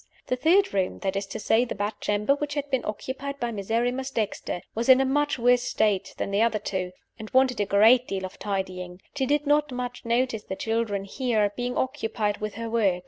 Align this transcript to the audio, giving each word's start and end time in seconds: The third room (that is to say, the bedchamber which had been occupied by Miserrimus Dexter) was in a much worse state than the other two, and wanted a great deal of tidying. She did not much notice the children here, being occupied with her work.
The 0.25 0.35
third 0.35 0.73
room 0.73 0.97
(that 1.01 1.15
is 1.15 1.27
to 1.27 1.37
say, 1.37 1.63
the 1.63 1.75
bedchamber 1.75 2.33
which 2.33 2.55
had 2.55 2.67
been 2.71 2.83
occupied 2.85 3.39
by 3.39 3.51
Miserrimus 3.51 4.09
Dexter) 4.09 4.63
was 4.73 4.89
in 4.89 4.99
a 4.99 5.05
much 5.05 5.37
worse 5.37 5.61
state 5.61 6.15
than 6.17 6.31
the 6.31 6.41
other 6.41 6.57
two, 6.57 6.91
and 7.19 7.29
wanted 7.29 7.59
a 7.59 7.67
great 7.67 8.07
deal 8.07 8.25
of 8.25 8.39
tidying. 8.39 8.99
She 9.15 9.27
did 9.27 9.45
not 9.45 9.71
much 9.71 10.03
notice 10.03 10.45
the 10.45 10.55
children 10.55 11.03
here, 11.03 11.53
being 11.55 11.77
occupied 11.77 12.37
with 12.39 12.55
her 12.55 12.67
work. 12.67 12.99